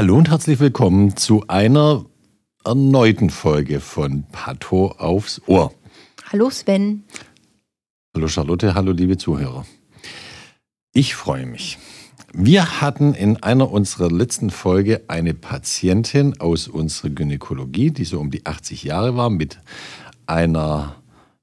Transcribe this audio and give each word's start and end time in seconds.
Hallo 0.00 0.16
und 0.16 0.30
herzlich 0.30 0.58
willkommen 0.60 1.14
zu 1.14 1.44
einer 1.48 2.06
erneuten 2.64 3.28
Folge 3.28 3.80
von 3.80 4.24
Pato 4.32 4.92
aufs 4.92 5.42
Ohr. 5.46 5.74
Hallo 6.32 6.48
Sven. 6.48 7.04
Hallo 8.14 8.26
Charlotte, 8.26 8.74
hallo 8.74 8.92
liebe 8.92 9.18
Zuhörer. 9.18 9.66
Ich 10.94 11.14
freue 11.14 11.44
mich. 11.44 11.76
Wir 12.32 12.80
hatten 12.80 13.12
in 13.12 13.42
einer 13.42 13.70
unserer 13.70 14.10
letzten 14.10 14.48
Folge 14.48 15.02
eine 15.08 15.34
Patientin 15.34 16.40
aus 16.40 16.66
unserer 16.66 17.10
Gynäkologie, 17.10 17.90
die 17.90 18.06
so 18.06 18.20
um 18.20 18.30
die 18.30 18.46
80 18.46 18.84
Jahre 18.84 19.18
war, 19.18 19.28
mit 19.28 19.58
einer 20.24 20.96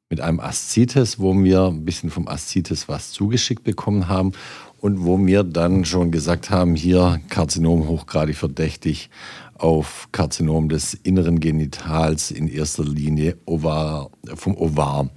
mit 0.09 0.21
einem 0.21 0.39
Aszites, 0.39 1.19
wo 1.19 1.35
wir 1.43 1.65
ein 1.65 1.85
bisschen 1.85 2.09
vom 2.09 2.27
Aszites 2.27 2.87
was 2.87 3.11
zugeschickt 3.11 3.63
bekommen 3.63 4.07
haben 4.07 4.31
und 4.79 5.05
wo 5.05 5.25
wir 5.25 5.43
dann 5.43 5.85
schon 5.85 6.11
gesagt 6.11 6.49
haben, 6.49 6.75
hier 6.75 7.19
Karzinom 7.29 7.87
hochgradig 7.87 8.35
verdächtig 8.35 9.09
auf 9.55 10.07
Karzinom 10.11 10.69
des 10.69 10.93
inneren 10.93 11.39
Genitals 11.39 12.31
in 12.31 12.47
erster 12.47 12.83
Linie 12.83 13.37
Ovar, 13.45 14.11
vom 14.35 14.55
Ovar. 14.55 15.09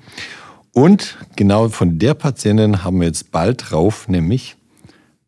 Und 0.72 1.18
genau 1.36 1.68
von 1.68 1.98
der 1.98 2.14
Patientin 2.14 2.84
haben 2.84 3.00
wir 3.00 3.06
jetzt 3.06 3.30
bald 3.32 3.70
drauf 3.70 4.08
nämlich 4.08 4.56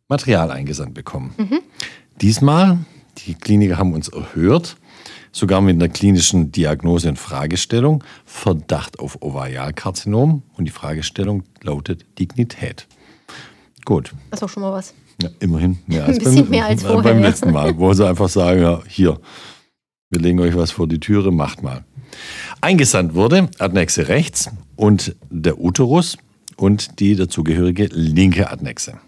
Material 0.07 0.51
eingesandt 0.51 0.93
bekommen. 0.93 1.33
Mhm. 1.37 1.59
Diesmal, 2.21 2.79
die 3.19 3.35
Kliniker 3.35 3.77
haben 3.77 3.93
uns 3.93 4.07
erhört, 4.07 4.77
sogar 5.31 5.61
mit 5.61 5.75
einer 5.75 5.89
klinischen 5.89 6.51
Diagnose 6.51 7.09
und 7.09 7.19
Fragestellung, 7.19 8.03
Verdacht 8.25 8.99
auf 8.99 9.21
Ovarialkarzinom 9.21 10.43
und 10.55 10.65
die 10.65 10.71
Fragestellung 10.71 11.43
lautet 11.61 12.05
Dignität. 12.19 12.87
Gut. 13.85 14.13
Das 14.29 14.39
ist 14.39 14.43
auch 14.43 14.49
schon 14.49 14.63
mal 14.63 14.71
was. 14.71 14.93
Ja, 15.21 15.29
immerhin 15.39 15.79
mehr 15.87 16.05
als, 16.05 16.17
Ein 16.17 16.23
bisschen 16.23 16.41
beim, 16.43 16.49
mehr 16.49 16.65
als 16.65 16.83
vorher, 16.83 17.01
beim 17.03 17.21
letzten 17.21 17.51
Mal, 17.51 17.77
wo 17.77 17.93
sie 17.93 18.07
einfach 18.07 18.29
sagen, 18.29 18.61
ja, 18.61 18.81
hier, 18.87 19.19
wir 20.09 20.21
legen 20.21 20.39
euch 20.39 20.55
was 20.55 20.71
vor 20.71 20.87
die 20.87 20.99
Türe, 20.99 21.31
macht 21.31 21.63
mal. 21.63 21.83
Eingesandt 22.61 23.15
wurde 23.15 23.49
Adnexe 23.59 24.07
rechts 24.07 24.49
und 24.75 25.15
der 25.29 25.59
Uterus 25.59 26.17
und 26.55 26.99
die 26.99 27.15
dazugehörige 27.15 27.87
linke 27.91 28.49
Adnexe. 28.49 28.99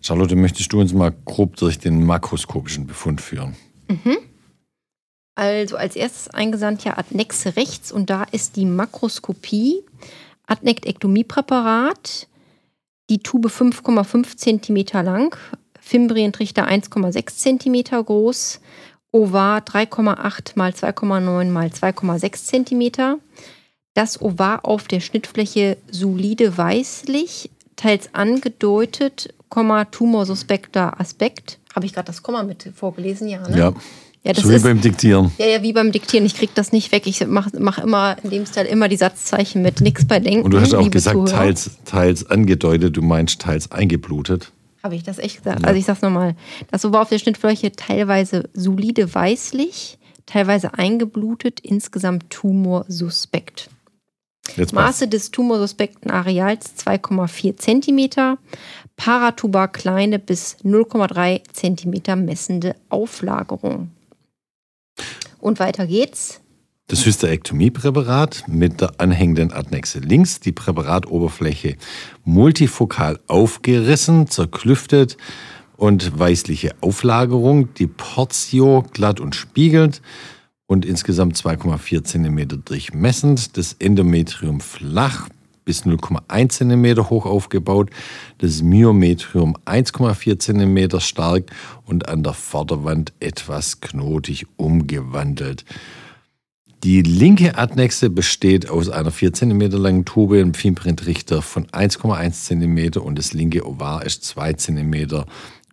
Charlotte, 0.00 0.36
möchtest 0.36 0.72
du 0.72 0.80
uns 0.80 0.92
mal 0.92 1.12
grob 1.24 1.56
durch 1.56 1.78
den 1.78 2.04
makroskopischen 2.04 2.86
Befund 2.86 3.20
führen? 3.20 3.56
Mhm. 3.88 4.18
Also 5.34 5.76
als 5.76 5.96
erstes 5.96 6.28
eingesandt 6.28 6.84
ja 6.84 6.98
Adnexe 6.98 7.56
rechts 7.56 7.90
und 7.92 8.10
da 8.10 8.24
ist 8.24 8.56
die 8.56 8.66
Makroskopie, 8.66 9.82
Adnektektomiepräparat, 10.46 12.28
die 13.10 13.18
Tube 13.18 13.48
5,5 13.48 14.36
cm 14.36 15.04
lang, 15.04 15.36
Fimbrientrichter 15.78 16.66
1,6 16.66 17.58
cm 17.58 18.04
groß, 18.06 18.60
Ovar 19.12 19.58
3,8 19.58 20.52
mal 20.54 20.70
2,9 20.70 21.50
mal 21.50 21.66
2,6 21.66 22.64
cm. 22.64 23.20
Das 23.94 24.22
Ovar 24.22 24.64
auf 24.64 24.86
der 24.86 25.00
Schnittfläche 25.00 25.76
solide 25.90 26.56
weißlich, 26.56 27.50
teils 27.74 28.14
angedeutet, 28.14 29.34
Tumorsuspekter 29.90 31.00
Aspekt. 31.00 31.58
Habe 31.74 31.86
ich 31.86 31.92
gerade 31.92 32.06
das 32.06 32.22
Komma 32.22 32.44
mit 32.44 32.70
vorgelesen? 32.74 33.26
Ja, 33.26 33.48
ne? 33.48 33.58
Ja. 33.58 33.72
Ja, 34.22 34.34
das 34.34 34.44
so 34.44 34.50
wie 34.50 34.54
ist, 34.54 34.64
beim 34.64 34.80
Diktieren. 34.80 35.32
Ja, 35.38 35.46
ja, 35.46 35.62
wie 35.62 35.72
beim 35.72 35.92
Diktieren. 35.92 36.26
Ich 36.26 36.34
kriege 36.34 36.52
das 36.54 36.72
nicht 36.72 36.92
weg. 36.92 37.06
Ich 37.06 37.26
mache 37.26 37.50
mach 37.58 37.78
immer 37.78 38.16
in 38.22 38.30
dem 38.30 38.44
Style 38.44 38.68
immer 38.68 38.88
die 38.88 38.96
Satzzeichen 38.96 39.62
mit. 39.62 39.80
Nichts 39.80 40.04
bei 40.04 40.20
Denken. 40.20 40.44
Und 40.44 40.50
du 40.50 40.60
hast 40.60 40.74
auch 40.74 40.90
gesagt, 40.90 41.28
teils, 41.30 41.70
teils 41.86 42.28
angedeutet, 42.28 42.96
du 42.96 43.02
meinst 43.02 43.40
teils 43.40 43.72
eingeblutet. 43.72 44.52
Habe 44.82 44.94
ich 44.94 45.02
das 45.02 45.18
echt 45.18 45.38
gesagt? 45.38 45.60
Ja. 45.60 45.66
Also 45.66 45.78
ich 45.78 45.86
sag's 45.86 46.02
nochmal. 46.02 46.36
Das 46.70 46.84
war 46.84 47.00
auf 47.00 47.08
der 47.08 47.18
Schnittfläche 47.18 47.72
teilweise 47.72 48.48
solide 48.52 49.14
weißlich, 49.14 49.98
teilweise 50.26 50.74
eingeblutet, 50.74 51.60
insgesamt 51.60 52.28
Tumorsuspekt. 52.28 53.70
Jetzt 54.56 54.72
Maße 54.72 55.08
des 55.08 55.30
tumorsuspekten 55.30 56.10
Areals 56.10 56.74
2,4 56.76 57.56
cm, 57.56 58.36
paratubar 58.96 59.68
kleine 59.68 60.18
bis 60.18 60.56
0,3 60.64 61.42
cm 61.52 62.24
messende 62.24 62.74
Auflagerung. 62.88 63.90
Und 65.40 65.58
weiter 65.58 65.86
geht's. 65.86 66.40
Das 66.86 67.06
Hysterektomiepräparat 67.06 68.44
mit 68.48 68.80
der 68.80 69.00
anhängenden 69.00 69.52
Adnexe 69.52 70.00
links, 70.00 70.40
die 70.40 70.50
Präparatoberfläche 70.50 71.76
multifokal 72.24 73.20
aufgerissen, 73.28 74.26
zerklüftet 74.26 75.16
und 75.76 76.18
weißliche 76.18 76.74
Auflagerung, 76.80 77.72
die 77.74 77.86
Portio 77.86 78.84
glatt 78.92 79.20
und 79.20 79.36
spiegelt 79.36 80.02
und 80.66 80.84
insgesamt 80.84 81.36
2,4 81.36 82.04
cm 82.04 82.64
durchmessend, 82.64 83.56
das 83.56 83.76
Endometrium 83.78 84.60
flach 84.60 85.28
bis 85.70 85.84
0,1 85.84 86.48
cm 86.48 87.10
hoch 87.10 87.26
aufgebaut, 87.26 87.90
das 88.38 88.60
Myometrium 88.60 89.56
1,4 89.66 90.40
cm 90.40 90.98
stark 90.98 91.44
und 91.86 92.08
an 92.08 92.24
der 92.24 92.32
Vorderwand 92.32 93.12
etwas 93.20 93.80
knotig 93.80 94.46
umgewandelt. 94.56 95.64
Die 96.82 97.02
linke 97.02 97.56
Adnexe 97.56 98.10
besteht 98.10 98.68
aus 98.68 98.88
einer 98.88 99.12
4 99.12 99.32
cm 99.32 99.60
langen 99.70 100.04
Tube, 100.04 100.32
einem 100.32 100.54
Fimbrintrichter 100.54 101.40
von 101.40 101.68
1,1 101.68 102.32
cm 102.32 103.00
und 103.00 103.16
das 103.16 103.32
linke 103.32 103.64
Ovar 103.64 104.04
ist 104.04 104.24
2 104.24 104.54
cm 104.54 105.24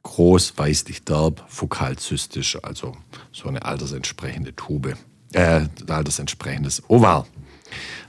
groß, 0.04 0.54
weißlich 0.58 1.06
derb, 1.06 1.44
fokalzystisch, 1.48 2.60
also 2.62 2.96
so 3.32 3.50
eine 3.50 3.66
altersentsprechende 3.66 4.56
Tube, 4.56 4.96
äh, 5.34 5.62
altersentsprechendes 5.88 6.84
Ovar. 6.88 7.26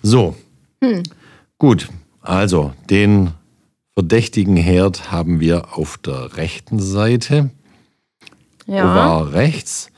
So, 0.03 0.37
hm. 0.85 1.03
Gut, 1.59 1.89
also 2.21 2.73
den 2.89 3.33
verdächtigen 3.95 4.57
Herd 4.57 5.11
haben 5.11 5.41
wir 5.41 5.77
auf 5.77 5.99
der 5.99 6.37
rechten 6.37 6.79
Seite. 6.79 7.51
Ja. 8.67 8.85
Ovar 8.85 9.33
rechts. 9.33 9.91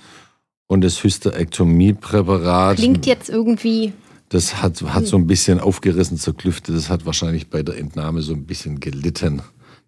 Und 0.69 0.83
das 0.83 1.03
Hysterektomiepräparat. 1.05 2.77
Klingt 2.77 3.05
jetzt 3.05 3.29
irgendwie. 3.29 3.93
Das 4.31 4.63
hat, 4.63 4.81
hat 4.83 5.07
so 5.07 5.17
ein 5.17 5.27
bisschen 5.27 5.61
aufgerissen 5.61 6.17
zur 6.17 6.37
Klüfte. 6.37 6.73
Das 6.73 6.89
hat 6.89 7.05
wahrscheinlich 7.05 7.51
bei 7.51 7.63
der 7.63 7.77
Entnahme 7.77 8.23
so 8.23 8.33
ein 8.33 8.47
bisschen 8.47 8.81
gelitten. 8.81 9.43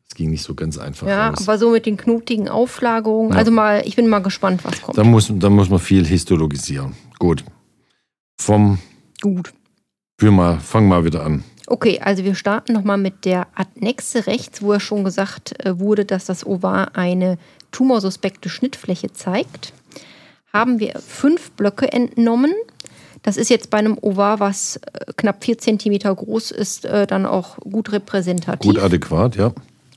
Es 0.06 0.14
ging 0.14 0.30
nicht 0.30 0.42
so 0.42 0.54
ganz 0.54 0.76
einfach 0.76 1.06
ja, 1.06 1.30
raus. 1.30 1.48
aber 1.48 1.56
so 1.56 1.70
mit 1.70 1.86
den 1.86 1.96
knutigen 1.96 2.50
Auflagerungen. 2.50 3.32
Ja. 3.32 3.38
Also 3.38 3.50
mal, 3.50 3.82
ich 3.86 3.96
bin 3.96 4.08
mal 4.08 4.18
gespannt, 4.18 4.62
was 4.64 4.82
kommt. 4.82 4.98
Da 4.98 5.04
muss, 5.04 5.32
da 5.32 5.48
muss 5.48 5.70
man 5.70 5.78
viel 5.78 6.04
histologisieren. 6.04 6.94
Gut. 7.18 7.44
Vom. 8.36 8.78
Gut. 9.22 9.54
Wir 10.18 10.32
mal, 10.32 10.60
fang 10.60 10.86
mal 10.86 11.04
wieder 11.04 11.24
an. 11.24 11.44
Okay, 11.66 12.00
also 12.02 12.24
wir 12.24 12.34
starten 12.34 12.72
nochmal 12.72 12.98
mit 12.98 13.24
der 13.24 13.46
Adnexe 13.54 14.26
rechts, 14.26 14.62
wo 14.62 14.72
ja 14.72 14.80
schon 14.80 15.04
gesagt 15.04 15.64
äh, 15.64 15.78
wurde, 15.78 16.04
dass 16.04 16.24
das 16.24 16.44
Ovar 16.44 16.96
eine 16.96 17.38
tumorsuspekte 17.70 18.48
Schnittfläche 18.48 19.12
zeigt. 19.12 19.72
Haben 20.52 20.80
wir 20.80 20.98
fünf 20.98 21.52
Blöcke 21.52 21.90
entnommen. 21.92 22.52
Das 23.22 23.36
ist 23.36 23.48
jetzt 23.48 23.70
bei 23.70 23.78
einem 23.78 23.96
Ovar, 24.00 24.40
was 24.40 24.76
äh, 24.76 25.12
knapp 25.16 25.44
vier 25.44 25.56
Zentimeter 25.58 26.14
groß 26.14 26.50
ist, 26.50 26.84
äh, 26.84 27.06
dann 27.06 27.26
auch 27.26 27.56
gut 27.58 27.92
repräsentativ. 27.92 28.72
Gut 28.72 28.82
adäquat, 28.82 29.36
ja. 29.36 29.52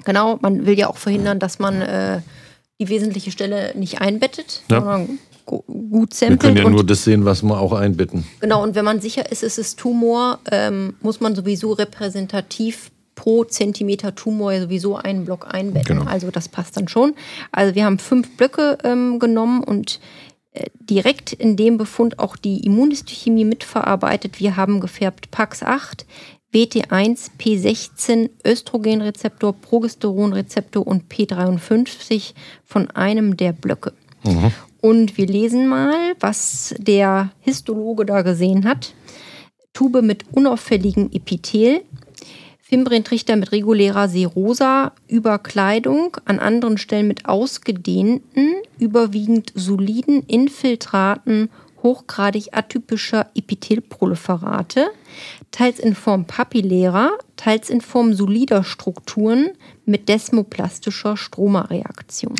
Genau, 0.05 0.37
man 0.41 0.67
will 0.67 0.77
ja 0.77 0.87
auch 0.87 0.97
verhindern, 0.97 1.39
dass 1.39 1.57
man 1.57 2.21
die 2.79 2.89
wesentliche 2.89 3.31
Stelle 3.31 3.71
nicht 3.75 4.01
einbettet, 4.01 4.61
ja. 4.69 4.79
sondern 4.79 5.17
gut 5.45 6.13
samplet. 6.13 6.43
Wir 6.43 6.49
können 6.49 6.57
ja 6.57 6.69
nur 6.69 6.85
das 6.85 7.03
sehen, 7.03 7.25
was 7.25 7.43
wir 7.43 7.59
auch 7.59 7.73
einbitten. 7.73 8.25
Genau, 8.39 8.63
und 8.63 8.75
wenn 8.75 8.85
man 8.85 9.01
sicher 9.01 9.31
ist, 9.31 9.43
es 9.43 9.57
ist 9.57 9.79
Tumor, 9.79 10.39
ähm, 10.51 10.95
muss 11.01 11.19
man 11.19 11.35
sowieso 11.35 11.73
repräsentativ 11.73 12.91
pro 13.15 13.45
Zentimeter 13.45 14.13
Tumor 14.13 14.59
sowieso 14.59 14.97
einen 14.97 15.25
Block 15.25 15.47
einbetten. 15.53 15.99
Genau. 15.99 16.09
Also 16.09 16.31
das 16.31 16.49
passt 16.49 16.77
dann 16.77 16.87
schon. 16.87 17.15
Also 17.51 17.75
wir 17.75 17.85
haben 17.85 17.97
fünf 17.97 18.35
Blöcke 18.37 18.77
ähm, 18.83 19.19
genommen 19.19 19.63
und 19.63 19.99
äh, 20.51 20.65
direkt 20.79 21.33
in 21.33 21.55
dem 21.55 21.77
Befund 21.77 22.19
auch 22.19 22.35
die 22.35 22.65
Immunhistochemie 22.65 23.45
mitverarbeitet. 23.45 24.39
Wir 24.39 24.57
haben 24.57 24.79
gefärbt 24.81 25.31
Pax 25.31 25.63
8, 25.63 26.05
BT1, 26.53 27.31
P16, 27.39 28.29
Östrogenrezeptor, 28.45 29.53
Progesteronrezeptor 29.53 30.85
und 30.85 31.11
P53 31.11 32.33
von 32.63 32.89
einem 32.91 33.35
der 33.35 33.53
Blöcke. 33.53 33.93
Mhm. 34.23 34.51
Und 34.85 35.17
wir 35.17 35.25
lesen 35.25 35.65
mal, 35.65 36.13
was 36.19 36.75
der 36.77 37.31
Histologe 37.39 38.05
da 38.05 38.21
gesehen 38.21 38.65
hat. 38.65 38.93
Tube 39.73 40.03
mit 40.03 40.25
unauffälligem 40.31 41.09
Epithel, 41.11 41.81
Fimbrintrichter 42.61 43.35
mit 43.35 43.51
regulärer 43.51 44.07
Serosa, 44.07 44.91
Überkleidung, 45.07 46.17
an 46.25 46.37
anderen 46.37 46.77
Stellen 46.77 47.07
mit 47.07 47.25
ausgedehnten, 47.27 48.53
überwiegend 48.77 49.51
soliden 49.55 50.21
Infiltraten 50.21 51.49
hochgradig 51.81 52.49
atypischer 52.55 53.25
Epithelproliferate, 53.33 54.85
teils 55.49 55.79
in 55.79 55.95
Form 55.95 56.25
papillärer, 56.25 57.17
teils 57.37 57.71
in 57.71 57.81
Form 57.81 58.13
solider 58.13 58.63
Strukturen 58.63 59.49
mit 59.83 60.09
desmoplastischer 60.09 61.17
Stromareaktion. 61.17 62.35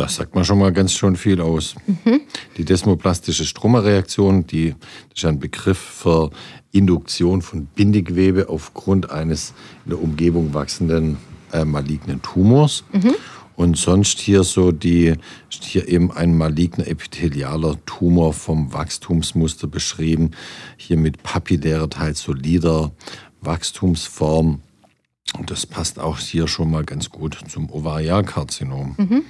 Das 0.00 0.14
sagt 0.14 0.34
man 0.34 0.46
schon 0.46 0.58
mal 0.58 0.72
ganz 0.72 0.94
schön 0.94 1.14
viel 1.14 1.42
aus. 1.42 1.74
Mhm. 1.86 2.22
Die 2.56 2.64
desmoplastische 2.64 3.44
Stromerreaktion, 3.44 4.46
die 4.46 4.74
ist 5.14 5.26
ein 5.26 5.38
Begriff 5.38 5.76
für 5.76 6.30
Induktion 6.72 7.42
von 7.42 7.66
Bindegewebe 7.66 8.48
aufgrund 8.48 9.10
eines 9.10 9.52
in 9.84 9.90
der 9.90 10.02
Umgebung 10.02 10.54
wachsenden 10.54 11.18
äh, 11.52 11.66
malignen 11.66 12.22
Tumors. 12.22 12.82
Mhm. 12.92 13.14
Und 13.56 13.76
sonst 13.76 14.20
hier 14.20 14.42
so 14.42 14.72
die, 14.72 15.16
hier 15.50 15.86
eben 15.86 16.10
ein 16.10 16.34
maligner 16.34 16.86
epithelialer 16.88 17.76
Tumor 17.84 18.32
vom 18.32 18.72
Wachstumsmuster 18.72 19.66
beschrieben. 19.66 20.30
Hier 20.78 20.96
mit 20.96 21.22
papillärer, 21.22 21.90
teils 21.90 22.22
solider 22.22 22.90
Wachstumsform. 23.42 24.60
Und 25.36 25.50
das 25.50 25.66
passt 25.66 25.98
auch 25.98 26.18
hier 26.18 26.48
schon 26.48 26.70
mal 26.70 26.84
ganz 26.84 27.10
gut 27.10 27.38
zum 27.48 27.70
Ovarialkarzinom. 27.70 28.94
Mhm. 28.96 29.24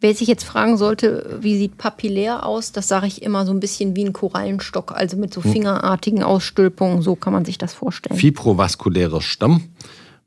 Wer 0.00 0.14
sich 0.14 0.28
jetzt 0.28 0.44
fragen 0.44 0.76
sollte, 0.76 1.38
wie 1.40 1.56
sieht 1.56 1.76
papillär 1.76 2.46
aus, 2.46 2.72
das 2.72 2.88
sage 2.88 3.06
ich 3.06 3.22
immer 3.22 3.44
so 3.44 3.52
ein 3.52 3.60
bisschen 3.60 3.96
wie 3.96 4.04
ein 4.04 4.12
Korallenstock, 4.12 4.92
also 4.92 5.16
mit 5.16 5.34
so 5.34 5.42
hm. 5.42 5.52
fingerartigen 5.52 6.22
Ausstülpungen, 6.22 7.02
so 7.02 7.16
kann 7.16 7.32
man 7.32 7.44
sich 7.44 7.58
das 7.58 7.74
vorstellen. 7.74 8.18
Fibrovaskulärer 8.18 9.20
Stamm 9.20 9.64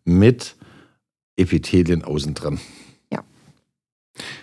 mit 0.04 0.56
Epithelien 1.38 2.04
außen 2.04 2.34
dran. 2.34 2.60
Ja. 3.12 3.24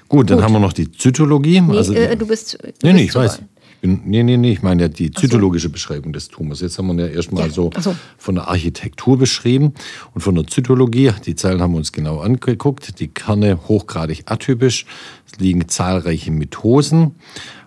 Gut, 0.08 0.30
dann 0.30 0.38
Gut. 0.38 0.44
haben 0.44 0.52
wir 0.52 0.60
noch 0.60 0.72
die 0.72 0.90
Zytologie. 0.90 1.60
Nee, 1.60 1.76
also, 1.76 1.92
äh, 1.92 2.16
du 2.16 2.26
bist. 2.26 2.58
Du 2.62 2.86
nee, 2.86 2.92
nee, 2.92 3.04
ich 3.04 3.14
weiß. 3.14 3.40
Nee, 3.80 4.22
nee, 4.24 4.36
nee, 4.36 4.52
ich 4.52 4.62
meine 4.62 4.82
ja 4.82 4.88
die 4.88 5.12
zytologische 5.12 5.68
so. 5.68 5.72
Beschreibung 5.72 6.12
des 6.12 6.28
Tumors. 6.28 6.60
Jetzt 6.60 6.78
haben 6.78 6.96
wir 6.96 7.06
ja 7.06 7.12
erstmal 7.12 7.44
ja. 7.44 7.50
so, 7.50 7.70
so, 7.78 7.94
von 8.16 8.34
der 8.34 8.48
Architektur 8.48 9.16
beschrieben 9.18 9.72
und 10.14 10.20
von 10.20 10.34
der 10.34 10.46
Zytologie. 10.46 11.12
Die 11.24 11.36
Zellen 11.36 11.60
haben 11.60 11.72
wir 11.72 11.78
uns 11.78 11.92
genau 11.92 12.18
angeguckt. 12.18 12.98
Die 12.98 13.08
Kerne 13.08 13.68
hochgradig 13.68 14.24
atypisch. 14.26 14.84
Es 15.30 15.38
liegen 15.38 15.68
zahlreiche 15.68 16.32
Mitosen 16.32 17.14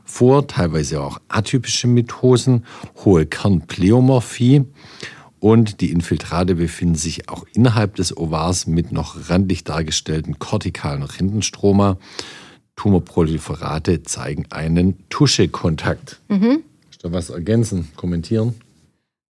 vor, 0.03 0.47
teilweise 0.47 1.01
auch 1.01 1.19
atypische 1.29 1.87
Mitosen, 1.87 2.65
hohe 3.05 3.25
Kernpleomorphie. 3.25 4.65
Und 5.39 5.81
die 5.81 5.91
Infiltrate 5.91 6.55
befinden 6.55 6.95
sich 6.95 7.29
auch 7.29 7.45
innerhalb 7.53 7.95
des 7.95 8.15
Ovars 8.15 8.67
mit 8.67 8.91
noch 8.91 9.29
randlich 9.29 9.63
dargestellten 9.63 10.37
kortikalen 10.37 11.01
Rindenstroma. 11.01 11.97
Tumorproliferate 12.81 14.01
zeigen 14.01 14.47
einen 14.49 15.07
Tuschekontakt. 15.09 16.19
Mhm. 16.29 16.63
Ist 16.89 17.05
da 17.05 17.13
was 17.13 17.29
ergänzen, 17.29 17.89
kommentieren? 17.95 18.55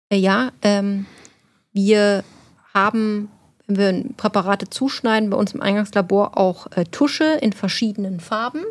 Äh, 0.09 0.15
ja, 0.19 0.53
ähm, 0.62 1.06
wir 1.74 2.24
haben, 2.74 3.27
wenn 3.68 4.06
wir 4.06 4.13
Präparate 4.15 4.69
zuschneiden, 4.69 5.30
bei 5.30 5.36
uns 5.36 5.53
im 5.53 5.59
Eingangslabor 5.59 6.38
auch 6.38 6.68
äh, 6.77 6.86
Tusche 6.86 7.25
in 7.42 7.51
verschiedenen 7.51 8.21
Farben. 8.21 8.62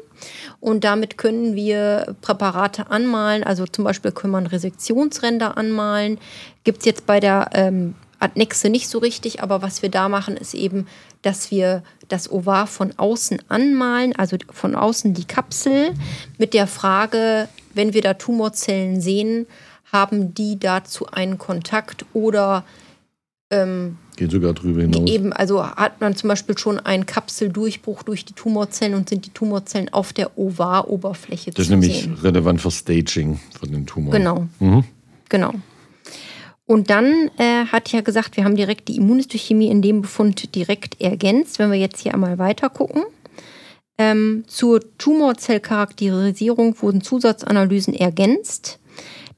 Und 0.60 0.82
damit 0.82 1.18
können 1.18 1.54
wir 1.54 2.16
Präparate 2.22 2.90
anmalen. 2.90 3.44
Also 3.44 3.66
zum 3.66 3.84
Beispiel 3.84 4.12
können 4.12 4.32
wir 4.32 4.50
Resektionsränder 4.50 5.58
anmalen. 5.58 6.16
Gibt 6.64 6.78
es 6.78 6.84
jetzt 6.86 7.04
bei 7.04 7.20
der 7.20 7.50
ähm, 7.52 7.96
Adnexe 8.18 8.70
nicht 8.70 8.88
so 8.88 8.98
richtig, 8.98 9.42
aber 9.42 9.60
was 9.60 9.82
wir 9.82 9.90
da 9.90 10.08
machen, 10.08 10.38
ist 10.38 10.54
eben, 10.54 10.86
dass 11.22 11.50
wir 11.50 11.82
das 12.08 12.30
Ovar 12.30 12.66
von 12.66 12.92
außen 12.96 13.42
anmalen, 13.48 14.14
also 14.16 14.36
von 14.50 14.74
außen 14.74 15.14
die 15.14 15.24
Kapsel, 15.24 15.94
mit 16.38 16.54
der 16.54 16.66
Frage, 16.66 17.48
wenn 17.74 17.92
wir 17.94 18.02
da 18.02 18.14
Tumorzellen 18.14 19.00
sehen, 19.00 19.46
haben 19.92 20.34
die 20.34 20.58
dazu 20.58 21.06
einen 21.06 21.38
Kontakt 21.38 22.04
oder 22.12 22.64
ähm, 23.50 23.96
geht 24.16 24.30
sogar 24.30 24.52
drüber 24.52 24.82
hinaus. 24.82 25.08
Eben, 25.10 25.32
also 25.32 25.64
hat 25.64 26.00
man 26.00 26.14
zum 26.14 26.28
Beispiel 26.28 26.56
schon 26.56 26.78
einen 26.78 27.06
Kapseldurchbruch 27.06 28.02
durch 28.02 28.24
die 28.24 28.32
Tumorzellen 28.32 28.94
und 28.94 29.08
sind 29.08 29.26
die 29.26 29.30
Tumorzellen 29.30 29.92
auf 29.92 30.12
der 30.12 30.38
Ovaroberfläche 30.38 31.52
zu 31.52 31.62
sehen. 31.62 31.80
Das 31.80 31.88
ist 31.88 32.06
nämlich 32.06 32.22
relevant 32.22 32.60
für 32.60 32.70
Staging 32.70 33.40
von 33.58 33.72
den 33.72 33.86
Tumoren. 33.86 34.18
Genau. 34.18 34.46
Mhm. 34.60 34.84
Genau. 35.28 35.54
Und 36.70 36.88
dann 36.88 37.32
äh, 37.36 37.66
hat 37.66 37.90
ja 37.90 38.00
gesagt, 38.00 38.36
wir 38.36 38.44
haben 38.44 38.54
direkt 38.54 38.86
die 38.86 38.94
Immunhistochemie 38.94 39.66
in 39.66 39.82
dem 39.82 40.02
Befund 40.02 40.54
direkt 40.54 41.00
ergänzt. 41.00 41.58
Wenn 41.58 41.72
wir 41.72 41.78
jetzt 41.80 41.98
hier 41.98 42.14
einmal 42.14 42.38
weiter 42.38 42.70
gucken. 42.70 43.02
Ähm, 43.98 44.44
zur 44.46 44.80
Tumorzellcharakterisierung 44.96 46.80
wurden 46.80 47.00
Zusatzanalysen 47.00 47.92
ergänzt. 47.92 48.78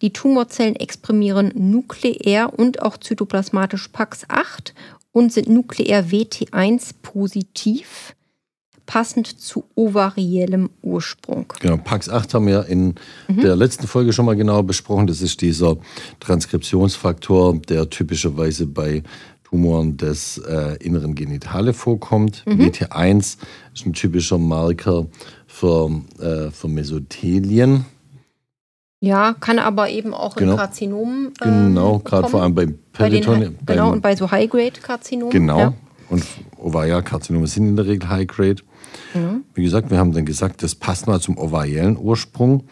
Die 0.03 0.13
Tumorzellen 0.13 0.77
exprimieren 0.77 1.53
nukleär 1.55 2.53
und 2.55 2.83
auch 2.83 2.99
zytoplasmatisch 2.99 3.89
PAX8 3.95 4.75
und 5.13 5.33
sind 5.33 5.49
nukleär 5.49 6.09
WT1 6.09 6.97
positiv 7.01 8.15
passend 8.93 9.41
zu 9.41 9.65
ovariellem 9.75 10.69
Ursprung. 10.83 11.47
Genau, 11.61 11.77
PAX8 11.77 12.35
haben 12.35 12.47
wir 12.47 12.67
in 12.67 12.95
mhm. 13.27 13.41
der 13.41 13.57
letzten 13.57 13.87
Folge 13.87 14.13
schon 14.13 14.27
mal 14.27 14.37
genauer 14.37 14.65
besprochen. 14.65 15.07
Das 15.07 15.23
ist 15.23 15.41
dieser 15.41 15.79
Transkriptionsfaktor, 16.21 17.57
der 17.57 17.89
typischerweise 17.89 18.67
bei 18.67 19.03
Tumoren 19.45 19.97
des 19.97 20.37
äh, 20.37 20.77
inneren 20.81 21.15
Genitale 21.15 21.73
vorkommt. 21.73 22.45
Mhm. 22.45 22.61
WT1 22.61 23.39
ist 23.75 23.87
ein 23.87 23.95
typischer 23.95 24.37
Marker 24.37 25.07
für, 25.47 25.91
äh, 26.21 26.51
für 26.51 26.69
Mesothelien. 26.69 27.87
Ja, 29.01 29.35
kann 29.41 29.59
aber 29.59 29.89
eben 29.89 30.13
auch 30.13 30.37
genau. 30.37 30.53
in 30.53 30.59
Karzinomen. 30.59 31.33
Äh, 31.41 31.45
genau, 31.47 31.99
gerade 32.01 32.29
vor 32.29 32.43
allem 32.43 32.55
bei 32.55 32.69
Peritonium. 32.93 33.57
Genau, 33.65 33.91
und 33.91 34.03
bei 34.03 34.15
so 34.17 34.31
High-Grade-Karzinomen. 34.31 35.33
Genau. 35.33 35.59
Ja. 35.59 35.75
Und 36.11 36.27
Ovarialkarzinome 36.59 37.47
sind 37.47 37.69
in 37.69 37.77
der 37.77 37.87
Regel 37.87 38.11
High-Grade. 38.11 38.63
Mhm. 39.15 39.45
Wie 39.55 39.63
gesagt, 39.63 39.91
wir 39.91 39.99
haben 39.99 40.13
dann 40.13 40.25
gesagt, 40.25 40.63
das 40.63 40.75
passt 40.75 41.07
mal 41.07 41.21
zum 41.21 41.39
ovariellen 41.39 41.97
Ursprung. 41.97 42.65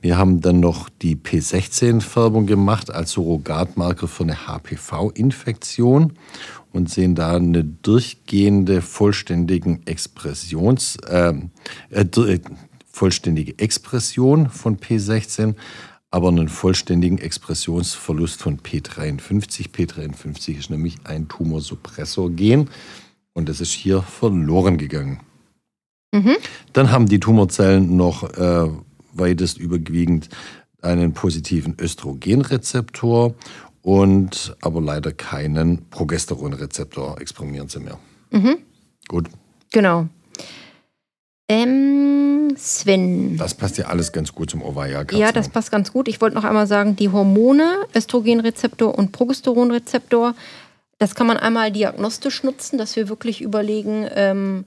Wir 0.00 0.16
haben 0.16 0.40
dann 0.40 0.60
noch 0.60 0.88
die 0.88 1.16
P16-Färbung 1.16 2.46
gemacht 2.46 2.90
als 2.90 3.12
Surrogatmarker 3.12 4.06
für 4.06 4.22
eine 4.22 4.46
HPV-Infektion 4.46 6.12
und 6.72 6.90
sehen 6.90 7.14
da 7.14 7.36
eine 7.36 7.64
durchgehende 7.64 8.80
vollständigen 8.80 9.86
Expressions, 9.86 10.96
äh, 11.08 11.34
äh, 11.90 12.38
vollständige 12.90 13.58
Expression 13.58 14.48
von 14.50 14.78
P16, 14.78 15.54
aber 16.10 16.28
einen 16.28 16.48
vollständigen 16.48 17.18
Expressionsverlust 17.18 18.40
von 18.40 18.58
P53. 18.60 19.70
P53 19.70 20.58
ist 20.58 20.70
nämlich 20.70 20.96
ein 21.04 21.28
Tumorsuppressor-Gen 21.28 22.68
und 23.34 23.48
das 23.48 23.60
ist 23.60 23.72
hier 23.72 24.02
verloren 24.02 24.78
gegangen. 24.78 25.20
Mhm. 26.12 26.36
Dann 26.72 26.90
haben 26.90 27.06
die 27.06 27.20
Tumorzellen 27.20 27.96
noch 27.96 28.22
äh, 28.34 28.68
weitest 29.12 29.58
überwiegend 29.58 30.28
einen 30.80 31.12
positiven 31.12 31.76
Östrogenrezeptor 31.80 33.34
und 33.82 34.56
aber 34.60 34.80
leider 34.80 35.12
keinen 35.12 35.88
Progesteronrezeptor 35.90 37.20
exprimieren 37.20 37.68
sie 37.68 37.80
mehr. 37.80 37.98
Mhm. 38.30 38.58
Gut. 39.08 39.28
Genau. 39.72 40.08
Ähm, 41.48 42.54
Sven. 42.56 43.36
Das 43.38 43.54
passt 43.54 43.78
ja 43.78 43.86
alles 43.86 44.12
ganz 44.12 44.34
gut 44.34 44.50
zum 44.50 44.62
Ovarialkarzinom. 44.62 45.20
Ja, 45.22 45.32
das 45.32 45.48
passt 45.48 45.70
ganz 45.70 45.92
gut. 45.92 46.08
Ich 46.08 46.20
wollte 46.20 46.36
noch 46.36 46.44
einmal 46.44 46.66
sagen, 46.66 46.96
die 46.96 47.08
Hormone, 47.08 47.86
Östrogenrezeptor 47.94 48.96
und 48.96 49.12
Progesteronrezeptor, 49.12 50.34
das 50.98 51.14
kann 51.14 51.26
man 51.26 51.38
einmal 51.38 51.72
diagnostisch 51.72 52.42
nutzen, 52.42 52.76
dass 52.76 52.96
wir 52.96 53.08
wirklich 53.08 53.40
überlegen, 53.40 54.06
ähm, 54.14 54.64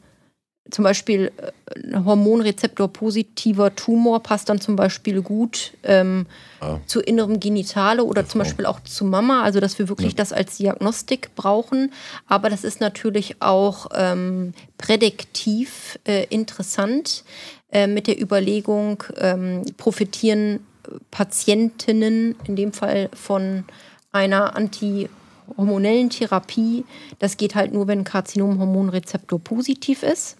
zum 0.72 0.84
Beispiel 0.84 1.32
ein 1.76 1.94
äh, 1.94 2.06
Hormonrezeptor 2.06 2.88
positiver 2.88 3.76
Tumor 3.76 4.22
passt 4.24 4.50
dann 4.50 4.60
zum 4.60 4.76
Beispiel 4.76 5.22
gut 5.22 5.74
ähm, 5.84 6.26
ah. 6.60 6.80
zu 6.86 7.02
innerem 7.02 7.40
Genitale 7.40 8.04
oder 8.04 8.28
zum 8.28 8.40
Beispiel 8.40 8.66
auch 8.66 8.80
zu 8.82 9.06
Mama, 9.06 9.44
also 9.44 9.60
dass 9.60 9.78
wir 9.78 9.90
wirklich 9.90 10.14
ja. 10.14 10.18
das 10.18 10.34
als 10.34 10.58
Diagnostik 10.58 11.36
brauchen. 11.36 11.92
Aber 12.28 12.50
das 12.50 12.64
ist 12.64 12.82
natürlich 12.82 13.42
auch 13.42 13.88
ähm, 13.94 14.54
prädiktiv 14.78 16.00
äh, 16.06 16.26
interessant 16.30 17.24
äh, 17.72 17.88
mit 17.88 18.08
der 18.08 18.20
Überlegung, 18.20 19.04
ähm, 19.18 19.64
profitieren 19.78 20.66
Patientinnen 21.12 22.36
in 22.46 22.56
dem 22.56 22.74
Fall 22.74 23.10
von 23.14 23.66
einer 24.12 24.56
antihormonellen 24.56 26.10
Therapie. 26.10 26.86
Das 27.20 27.38
geht 27.38 27.56
halt 27.56 27.74
nur, 27.74 27.88
wenn 27.88 28.04
Karzinomhormonrezeptor 28.04 29.40
positiv 29.40 30.04
ist. 30.04 30.38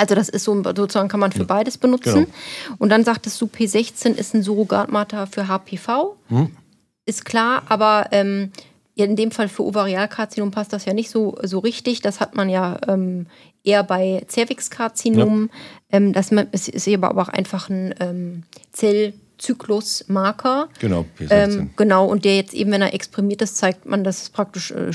Also 0.00 0.14
das 0.14 0.30
ist 0.30 0.44
so 0.44 0.62
sozusagen 0.62 1.10
kann 1.10 1.20
man 1.20 1.30
für 1.30 1.44
beides 1.44 1.76
benutzen. 1.76 2.24
Genau. 2.24 2.76
Und 2.78 2.88
dann 2.88 3.04
sagtest 3.04 3.38
du, 3.38 3.44
P16 3.44 4.14
ist 4.14 4.32
ein 4.34 4.42
Surrogatmarker 4.42 5.26
für 5.26 5.46
HPV. 5.46 6.16
Hm. 6.28 6.56
Ist 7.04 7.26
klar, 7.26 7.64
aber 7.68 8.06
ähm, 8.12 8.50
in 8.94 9.14
dem 9.14 9.30
Fall 9.30 9.48
für 9.48 9.62
Ovarialkarzinom 9.64 10.50
passt 10.52 10.72
das 10.72 10.86
ja 10.86 10.94
nicht 10.94 11.10
so, 11.10 11.36
so 11.42 11.58
richtig. 11.58 12.00
Das 12.00 12.18
hat 12.18 12.34
man 12.34 12.48
ja 12.48 12.78
ähm, 12.88 13.26
eher 13.62 13.84
bei 13.84 14.24
Cervixkarzinom. 14.26 15.50
Ja. 15.92 15.96
Ähm, 15.98 16.14
das 16.14 16.32
ist, 16.32 16.88
aber 16.88 17.20
auch 17.20 17.28
einfach 17.28 17.68
ein 17.68 17.94
ähm, 18.00 18.44
Zellzyklusmarker. 18.72 20.70
Genau, 20.78 21.04
P16. 21.18 21.30
Ähm, 21.30 21.70
genau, 21.76 22.06
und 22.06 22.24
der 22.24 22.36
jetzt 22.36 22.54
eben, 22.54 22.72
wenn 22.72 22.80
er 22.80 22.94
exprimiert 22.94 23.42
ist, 23.42 23.58
zeigt 23.58 23.84
man, 23.84 24.02
dass 24.02 24.22
es 24.22 24.30
praktisch 24.30 24.70
äh, 24.70 24.92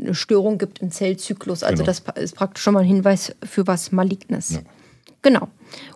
eine 0.00 0.14
Störung 0.14 0.58
gibt 0.58 0.80
im 0.80 0.90
Zellzyklus. 0.90 1.62
Also 1.62 1.84
genau. 1.84 1.86
das 1.86 2.02
ist 2.22 2.34
praktisch 2.34 2.62
schon 2.62 2.74
mal 2.74 2.80
ein 2.80 2.86
Hinweis 2.86 3.34
für 3.42 3.66
was 3.66 3.92
Malignes. 3.92 4.50
Ja. 4.50 4.60
Genau. 5.22 5.48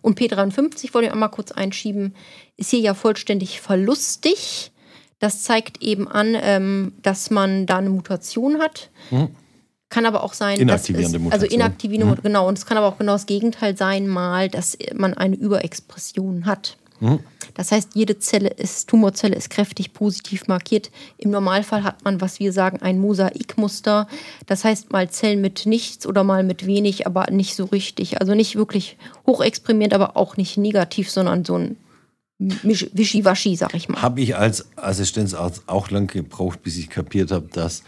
Und 0.03 0.19
P53 0.19 0.93
wollte 0.95 1.09
ich 1.09 1.13
auch 1.13 1.19
mal 1.19 1.29
kurz 1.29 1.53
einschieben, 1.53 2.15
ist 2.57 2.71
hier 2.71 2.81
ja 2.81 2.95
vollständig 2.95 3.61
verlustig. 3.61 4.73
Das 5.19 5.43
zeigt 5.43 5.83
eben 5.83 6.07
an, 6.09 6.37
ähm, 6.41 6.93
dass 7.03 7.31
man 7.31 7.67
da 7.67 7.79
eine 7.79 7.91
Mutation 7.91 8.59
hat. 8.59 8.91
Mhm. 9.11 9.29
Kann 9.89 10.07
aber 10.07 10.25
auch 10.25 10.35
sein, 10.35 10.59
inaktivierende 10.59 11.19
dass 11.19 11.27
es, 11.27 11.33
also 11.33 11.47
inaktivierende, 11.47 12.17
mhm. 12.17 12.23
genau. 12.23 12.49
Und 12.49 12.59
es 12.59 12.67
kann 12.67 12.77
aber 12.77 12.89
auch 12.89 12.99
genau 12.99 13.13
das 13.13 13.27
Gegenteil 13.27 13.77
sein, 13.77 14.09
mal, 14.09 14.49
dass 14.49 14.77
man 14.95 15.15
eine 15.15 15.37
Überexpression 15.37 16.47
hat. 16.47 16.77
Mhm. 17.01 17.21
Das 17.55 17.71
heißt, 17.71 17.91
jede 17.95 18.19
Zelle 18.19 18.49
ist, 18.49 18.89
Tumorzelle 18.89 19.37
ist 19.37 19.51
kräftig 19.51 19.93
positiv 19.93 20.49
markiert. 20.49 20.91
Im 21.19 21.31
Normalfall 21.31 21.85
hat 21.85 22.05
man, 22.05 22.21
was 22.21 22.41
wir 22.41 22.53
sagen, 22.53 22.83
ein 22.83 22.99
Mosaikmuster. 22.99 24.09
Das 24.47 24.65
heißt, 24.65 24.93
mal 24.93 25.09
Zellen 25.11 25.41
mit 25.41 25.67
nichts 25.67 26.07
oder 26.07 26.25
mal 26.25 26.43
mit 26.43 26.67
wenig, 26.67 27.07
aber 27.07 27.31
nicht 27.31 27.55
so 27.55 27.67
richtig. 27.67 28.21
Also 28.21 28.35
nicht 28.35 28.57
wirklich 28.57 28.97
hochexprimiert, 29.27 29.95
aber 29.95 30.17
auch 30.17 30.37
nicht 30.37 30.57
negativ, 30.57 31.11
sondern 31.11 31.45
so 31.45 31.57
ein 31.57 31.77
Wischiwaschi, 32.39 33.55
sag 33.57 33.75
ich 33.75 33.89
mal. 33.89 34.03
Habe 34.03 34.21
ich 34.21 34.37
als 34.37 34.67
Assistenzarzt 34.77 35.63
auch 35.67 35.91
lange 35.91 36.09
gebraucht, 36.09 36.63
bis 36.63 36.77
ich 36.77 36.91
kapiert 36.91 37.31
habe, 37.31 37.49
dass 37.53 37.85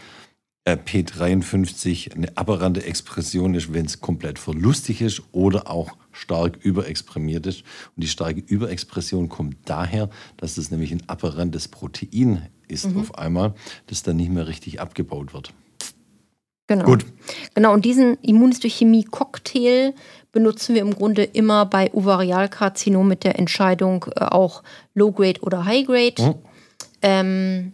P53 0.74 2.14
eine 2.14 2.36
aberrante 2.36 2.84
Expression 2.84 3.54
ist, 3.54 3.72
wenn 3.72 3.86
es 3.86 4.00
komplett 4.00 4.38
verlustig 4.38 5.00
ist 5.00 5.22
oder 5.32 5.70
auch 5.70 5.96
stark 6.10 6.56
überexprimiert 6.62 7.46
ist. 7.46 7.62
Und 7.94 8.02
die 8.02 8.08
starke 8.08 8.40
Überexpression 8.40 9.28
kommt 9.28 9.56
daher, 9.64 10.10
dass 10.36 10.56
es 10.56 10.70
nämlich 10.70 10.92
ein 10.92 11.02
aberrantes 11.06 11.68
Protein 11.68 12.48
ist 12.68 12.90
mhm. 12.90 12.98
auf 12.98 13.16
einmal, 13.16 13.54
das 13.86 14.02
dann 14.02 14.16
nicht 14.16 14.30
mehr 14.30 14.48
richtig 14.48 14.80
abgebaut 14.80 15.32
wird. 15.32 15.52
Genau. 16.66 16.84
Gut. 16.84 17.06
Genau, 17.54 17.72
und 17.72 17.84
diesen 17.84 18.18
Immunhistochemie-Cocktail 18.22 19.94
benutzen 20.32 20.74
wir 20.74 20.82
im 20.82 20.94
Grunde 20.94 21.22
immer 21.22 21.64
bei 21.64 21.92
Ovarialkarzinom 21.94 23.06
mit 23.06 23.22
der 23.22 23.38
Entscheidung 23.38 24.06
äh, 24.16 24.24
auch 24.24 24.64
Low-Grade 24.94 25.40
oder 25.42 25.64
High-Grade. 25.64 26.22
Mhm. 26.22 26.34
Ähm, 27.02 27.72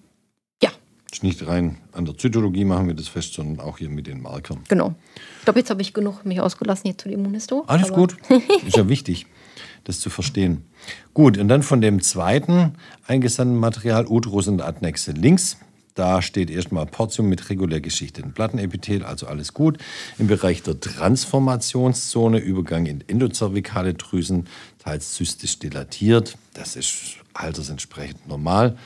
nicht 1.20 1.46
rein 1.46 1.76
an 1.92 2.06
der 2.06 2.16
Zytologie 2.16 2.64
machen 2.64 2.86
wir 2.86 2.94
das 2.94 3.08
fest, 3.08 3.34
sondern 3.34 3.60
auch 3.60 3.78
hier 3.78 3.90
mit 3.90 4.06
den 4.06 4.22
Markern. 4.22 4.60
Genau. 4.68 4.94
Ich 5.38 5.44
glaube, 5.44 5.58
jetzt 5.58 5.70
habe 5.70 5.82
ich 5.82 5.92
genug 5.92 6.24
mich 6.24 6.40
ausgelassen 6.40 6.84
hier 6.84 6.96
zu 6.96 7.08
dem 7.08 7.20
Immunisto. 7.20 7.64
Alles 7.66 7.92
gut. 7.92 8.16
Ist 8.66 8.76
ja 8.76 8.88
wichtig, 8.88 9.26
das 9.84 10.00
zu 10.00 10.08
verstehen. 10.08 10.64
Gut, 11.12 11.36
und 11.36 11.48
dann 11.48 11.62
von 11.62 11.80
dem 11.80 12.00
zweiten 12.00 12.74
eingesandten 13.06 13.58
Material 13.58 14.06
Uterus 14.06 14.48
und 14.48 14.62
Adnexe 14.62 15.12
links. 15.12 15.58
Da 15.94 16.22
steht 16.22 16.48
erstmal 16.48 16.86
Portium 16.86 17.28
mit 17.28 17.50
regulär 17.50 17.82
geschichteten 17.82 18.32
Plattenepithel, 18.32 19.04
also 19.04 19.26
alles 19.26 19.52
gut. 19.52 19.76
Im 20.18 20.26
Bereich 20.26 20.62
der 20.62 20.80
Transformationszone 20.80 22.38
Übergang 22.38 22.86
in 22.86 23.04
endozervikale 23.06 23.92
Drüsen, 23.92 24.46
teils 24.78 25.12
zystisch 25.12 25.58
dilatiert. 25.58 26.38
Das 26.54 26.76
ist 26.76 27.16
altersentsprechend 27.34 28.26
normal. 28.26 28.78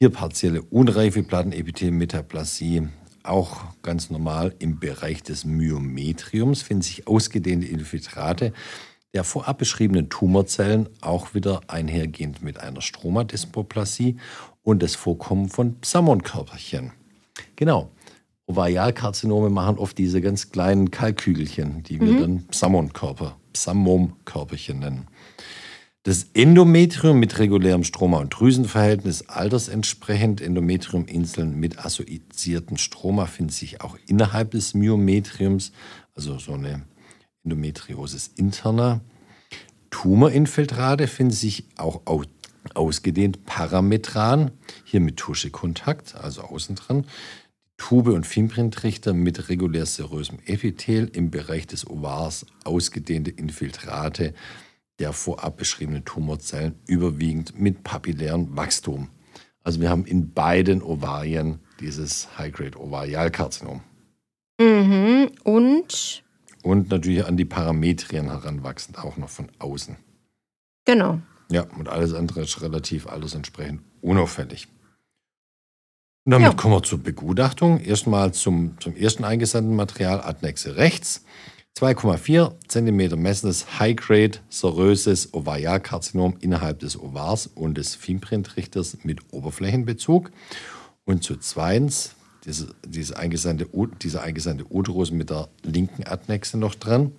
Hier 0.00 0.10
partielle 0.10 0.62
unreife 0.62 1.22
Plattenepithel-Metaplasie, 1.22 2.88
auch 3.22 3.62
ganz 3.82 4.10
normal 4.10 4.54
im 4.58 4.78
Bereich 4.78 5.22
des 5.22 5.44
Myometriums 5.44 6.62
finden 6.62 6.82
sich 6.82 7.06
ausgedehnte 7.06 7.66
Infiltrate 7.66 8.52
der 9.14 9.24
vorab 9.24 9.58
beschriebenen 9.58 10.10
Tumorzellen, 10.10 10.88
auch 11.00 11.34
wieder 11.34 11.60
einhergehend 11.68 12.42
mit 12.42 12.58
einer 12.58 12.82
Stromadysplasie 12.82 14.16
und 14.62 14.82
das 14.82 14.96
Vorkommen 14.96 15.48
von 15.48 15.80
Psammonkörperchen. 15.80 16.92
Genau. 17.56 17.90
Ovarialkarzinome 18.46 19.48
machen 19.48 19.78
oft 19.78 19.96
diese 19.96 20.20
ganz 20.20 20.50
kleinen 20.50 20.90
Kalkügelchen, 20.90 21.82
die 21.84 22.00
wir 22.00 22.12
mhm. 22.12 22.20
dann 22.20 22.46
Psammonkörper, 22.48 23.38
Psammomkörperchen 23.54 24.80
nennen. 24.80 25.06
Das 26.06 26.26
Endometrium 26.34 27.18
mit 27.18 27.38
regulärem 27.38 27.82
Stroma- 27.82 28.18
und 28.18 28.28
Drüsenverhältnis, 28.28 29.22
altersentsprechend 29.22 30.42
Endometriuminseln 30.42 31.58
mit 31.58 31.78
assoziierten 31.78 32.76
Stroma 32.76 33.24
finden 33.24 33.50
sich 33.52 33.80
auch 33.80 33.96
innerhalb 34.06 34.50
des 34.50 34.74
Myometriums, 34.74 35.72
also 36.14 36.38
so 36.38 36.52
eine 36.52 36.82
Endometriosis 37.42 38.32
interna. 38.36 39.00
Tumorinfiltrate 39.88 41.06
finden 41.06 41.32
sich 41.32 41.68
auch 41.78 42.02
ausgedehnt 42.74 43.46
parametran, 43.46 44.50
hier 44.84 45.00
mit 45.00 45.16
Tuschekontakt, 45.16 46.16
also 46.16 46.42
außen 46.42 46.76
dran. 46.76 47.06
Tube- 47.78 48.12
und 48.12 48.26
Fimbrintrichter 48.26 49.14
mit 49.14 49.48
regulär 49.48 49.86
serösem 49.86 50.38
Epithel 50.44 51.10
im 51.14 51.30
Bereich 51.30 51.66
des 51.66 51.88
Ovars 51.88 52.44
ausgedehnte 52.64 53.30
Infiltrate 53.30 54.34
der 54.98 55.12
vorab 55.12 55.56
beschriebenen 55.56 56.04
Tumorzellen 56.04 56.78
überwiegend 56.86 57.58
mit 57.58 57.82
papillärem 57.82 58.56
Wachstum. 58.56 59.08
Also 59.62 59.80
wir 59.80 59.90
haben 59.90 60.04
in 60.04 60.32
beiden 60.32 60.82
Ovarien 60.82 61.60
dieses 61.80 62.38
High-Grade 62.38 62.78
Ovarialkarzinom. 62.78 63.80
Mhm. 64.60 65.30
Und? 65.42 66.22
Und 66.62 66.90
natürlich 66.90 67.24
an 67.26 67.36
die 67.36 67.44
Parametrien 67.44 68.26
heranwachsend, 68.26 68.98
auch 68.98 69.16
noch 69.16 69.28
von 69.28 69.48
außen. 69.58 69.96
Genau. 70.84 71.20
Ja, 71.50 71.62
und 71.78 71.88
alles 71.88 72.14
andere 72.14 72.42
ist 72.42 72.62
relativ 72.62 73.06
alles 73.06 73.34
entsprechend 73.34 73.82
unauffällig. 74.00 74.68
Und 76.24 76.32
damit 76.32 76.48
ja. 76.48 76.54
kommen 76.54 76.74
wir 76.74 76.82
zur 76.82 77.00
Begutachtung. 77.00 77.80
Erstmal 77.80 78.32
zum, 78.32 78.78
zum 78.80 78.96
ersten 78.96 79.24
eingesandten 79.24 79.76
Material 79.76 80.22
Adnexe 80.22 80.76
rechts. 80.76 81.24
2,4 81.76 82.52
cm 82.68 83.20
messendes 83.20 83.80
High-Grade 83.80 84.38
seröses 84.48 85.34
Ovarialkarzinom 85.34 86.36
innerhalb 86.40 86.78
des 86.78 86.96
Ovars 86.96 87.48
und 87.48 87.76
des 87.76 87.96
Fimbrintrichters 87.96 88.98
mit 89.02 89.20
Oberflächenbezug. 89.32 90.30
Und 91.04 91.24
zu 91.24 91.36
zweitens 91.36 92.14
diese, 92.44 92.76
diese 92.86 93.18
eingesandte, 93.18 93.66
dieser 94.00 94.22
eingesandte 94.22 94.66
Uterus 94.70 95.10
mit 95.10 95.30
der 95.30 95.48
linken 95.64 96.04
Adnexe 96.04 96.58
noch 96.58 96.76
dran 96.76 97.10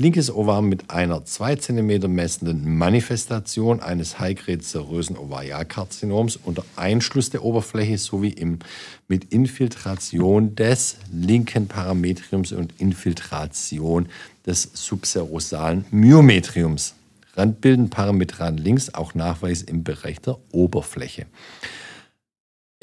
linkes 0.00 0.34
Ovar 0.34 0.62
mit 0.62 0.88
einer 0.88 1.26
2 1.26 1.56
cm 1.56 2.10
messenden 2.10 2.78
Manifestation 2.78 3.80
eines 3.80 4.18
high-grade-serösen 4.18 5.18
Ovarialkarzinoms 5.18 6.36
unter 6.42 6.64
Einschluss 6.74 7.28
der 7.28 7.44
Oberfläche 7.44 7.98
sowie 7.98 8.30
im, 8.30 8.60
mit 9.08 9.24
Infiltration 9.30 10.56
des 10.56 10.96
linken 11.12 11.68
Parametriums 11.68 12.52
und 12.52 12.72
Infiltration 12.80 14.08
des 14.46 14.70
subserosalen 14.72 15.84
Myometriums. 15.90 16.94
Randbilden 17.34 17.90
parametran 17.90 18.56
links 18.56 18.94
auch 18.94 19.14
Nachweis 19.14 19.60
im 19.60 19.84
Bereich 19.84 20.18
der 20.22 20.38
Oberfläche. 20.50 21.26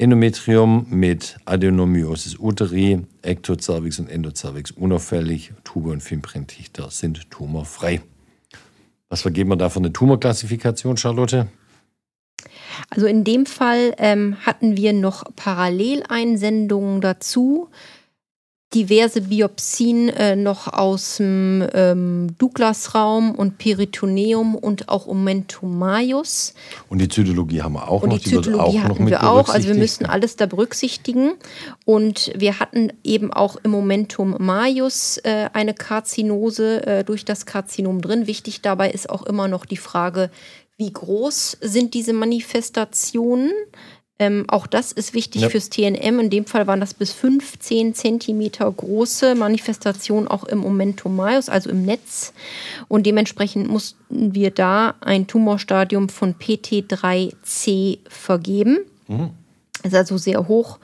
Endometrium 0.00 0.86
mit 0.90 1.38
Adenomyosis 1.44 2.38
uteri, 2.38 3.04
Ektocervix 3.22 3.98
und 3.98 4.08
Endocervix 4.08 4.70
unauffällig, 4.70 5.52
Tube 5.64 5.86
und 5.86 6.00
Fimbrintichter 6.00 6.88
sind 6.90 7.28
tumorfrei. 7.32 8.00
Was 9.08 9.22
vergeben 9.22 9.50
wir 9.50 9.56
da 9.56 9.68
für 9.70 9.80
eine 9.80 9.92
Tumorklassifikation, 9.92 10.96
Charlotte? 10.96 11.48
Also 12.90 13.06
in 13.06 13.24
dem 13.24 13.44
Fall 13.44 13.92
ähm, 13.98 14.36
hatten 14.46 14.76
wir 14.76 14.92
noch 14.92 15.24
Paralleleinsendungen 15.34 17.00
dazu 17.00 17.68
diverse 18.74 19.22
Biopsien 19.22 20.10
äh, 20.10 20.36
noch 20.36 20.70
aus 20.70 21.16
dem 21.16 21.66
ähm, 21.72 22.34
Douglas-Raum 22.36 23.34
und 23.34 23.56
Peritoneum 23.56 24.54
und 24.54 24.90
auch 24.90 25.06
Omentum 25.06 25.78
majus. 25.78 26.52
Und 26.90 26.98
die 26.98 27.08
Zytologie 27.08 27.62
haben 27.62 27.74
wir 27.74 27.88
auch 27.88 28.02
und 28.02 28.10
noch. 28.10 28.18
Die 28.18 28.28
Zytologie 28.28 28.80
hatten 28.80 29.06
wir 29.06 29.28
auch. 29.28 29.48
Also 29.48 29.68
wir 29.68 29.74
müssen 29.74 30.04
alles 30.04 30.36
da 30.36 30.44
berücksichtigen. 30.44 31.32
Und 31.86 32.30
wir 32.36 32.60
hatten 32.60 32.92
eben 33.04 33.32
auch 33.32 33.56
im 33.62 33.70
Momentum 33.70 34.36
majus 34.38 35.16
äh, 35.18 35.48
eine 35.54 35.72
Karzinose 35.72 36.86
äh, 36.86 37.04
durch 37.04 37.24
das 37.24 37.46
Karzinom 37.46 38.02
drin. 38.02 38.26
Wichtig 38.26 38.60
dabei 38.60 38.90
ist 38.90 39.08
auch 39.08 39.24
immer 39.24 39.48
noch 39.48 39.64
die 39.64 39.78
Frage, 39.78 40.30
wie 40.76 40.92
groß 40.92 41.56
sind 41.60 41.94
diese 41.94 42.12
Manifestationen? 42.12 43.50
Ähm, 44.20 44.46
auch 44.48 44.66
das 44.66 44.90
ist 44.90 45.14
wichtig 45.14 45.42
ja. 45.42 45.48
fürs 45.48 45.70
TNM. 45.70 46.18
In 46.18 46.30
dem 46.30 46.44
Fall 46.44 46.66
waren 46.66 46.80
das 46.80 46.92
bis 46.92 47.12
15 47.12 47.94
Zentimeter 47.94 48.70
große 48.70 49.36
Manifestationen 49.36 50.26
auch 50.26 50.42
im 50.44 50.58
Momentum 50.58 51.14
Maius, 51.14 51.48
also 51.48 51.70
im 51.70 51.84
Netz. 51.84 52.32
Und 52.88 53.06
dementsprechend 53.06 53.68
mussten 53.68 54.34
wir 54.34 54.50
da 54.50 54.96
ein 55.00 55.28
Tumorstadium 55.28 56.08
von 56.08 56.34
PT3C 56.34 57.98
vergeben. 58.08 58.78
Mhm. 59.06 59.30
Ist 59.84 59.94
also 59.94 60.18
sehr 60.18 60.48
hoch. 60.48 60.80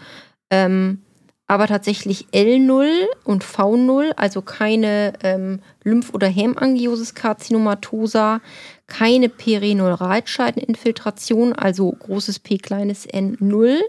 Ähm, 0.50 1.00
aber 1.46 1.66
tatsächlich 1.66 2.28
L0 2.32 2.88
und 3.24 3.44
V0, 3.44 4.12
also 4.16 4.40
keine 4.40 5.12
ähm, 5.22 5.60
Lymph- 5.82 6.14
oder 6.14 6.28
Hämangiosis-Karzinomatosa, 6.28 8.40
keine 8.86 9.28
Perineuralscheideninfiltration, 9.28 11.52
also 11.52 11.90
großes 11.90 12.38
P 12.40 12.58
kleines 12.58 13.06
n 13.06 13.36
0. 13.40 13.80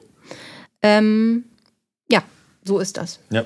Ähm, 0.82 1.44
ja, 2.10 2.24
so 2.64 2.80
ist 2.80 2.98
das. 2.98 3.20
Ja. 3.30 3.44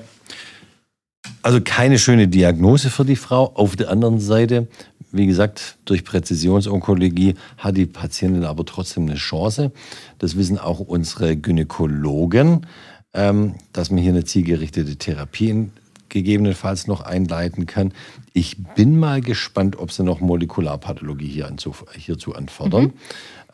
Also 1.42 1.60
keine 1.62 1.98
schöne 1.98 2.28
Diagnose 2.28 2.88
für 2.90 3.04
die 3.04 3.16
Frau. 3.16 3.52
Auf 3.54 3.76
der 3.76 3.90
anderen 3.90 4.20
Seite 4.20 4.68
wie 5.12 5.26
gesagt, 5.26 5.76
durch 5.84 6.04
Präzisionsonkologie 6.04 7.34
hat 7.58 7.76
die 7.76 7.86
Patientin 7.86 8.44
aber 8.44 8.64
trotzdem 8.64 9.06
eine 9.06 9.16
Chance. 9.16 9.72
Das 10.18 10.36
wissen 10.36 10.58
auch 10.58 10.80
unsere 10.80 11.36
Gynäkologen, 11.36 12.66
ähm, 13.12 13.54
dass 13.72 13.90
man 13.90 14.00
hier 14.00 14.12
eine 14.12 14.24
zielgerichtete 14.24 14.96
Therapie 14.96 15.70
gegebenenfalls 16.10 16.86
noch 16.86 17.00
einleiten 17.00 17.66
kann. 17.66 17.92
Ich 18.32 18.56
bin 18.74 18.98
mal 18.98 19.20
gespannt, 19.20 19.78
ob 19.78 19.92
sie 19.92 20.04
noch 20.04 20.20
Molekularpathologie 20.20 21.28
hier 21.28 21.46
anzu, 21.46 21.74
hierzu 21.96 22.34
anfordern, 22.34 22.84
mhm. 22.84 22.92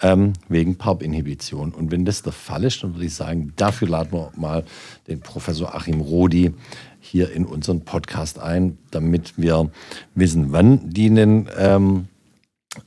ähm, 0.00 0.32
wegen 0.48 0.76
PARP-Inhibition. 0.76 1.72
Und 1.72 1.90
wenn 1.90 2.04
das 2.04 2.22
der 2.22 2.32
Fall 2.32 2.64
ist, 2.64 2.82
dann 2.82 2.94
würde 2.94 3.06
ich 3.06 3.14
sagen, 3.14 3.52
dafür 3.56 3.88
laden 3.88 4.12
wir 4.12 4.32
mal 4.36 4.64
den 5.06 5.20
Professor 5.20 5.74
Achim 5.74 6.00
Rodi 6.00 6.52
hier 7.00 7.30
in 7.30 7.46
unseren 7.46 7.82
Podcast 7.82 8.38
ein, 8.38 8.78
damit 8.90 9.34
wir 9.36 9.70
wissen, 10.14 10.52
wann 10.52 10.90
die 10.90 11.06
einen 11.06 11.48
ähm, 11.56 12.08